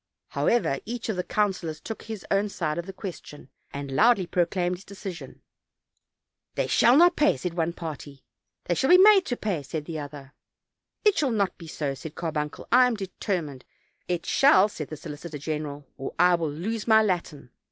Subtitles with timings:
[0.29, 4.77] However, each of the councilors took his own side of the question, and loudly proclaimed
[4.77, 5.43] his decision.
[6.55, 8.23] "They shall not pay," said one party;
[8.65, 10.33] "They shall be made to pay," said the other.
[11.05, 13.63] "It shall not be so," said Carbuncle, "I am determined."
[14.07, 17.51] "It shall,"said the solicitor general, "or I will lose my Latin."